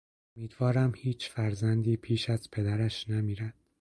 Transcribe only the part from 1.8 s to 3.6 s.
پیش از پدرش نمیرد.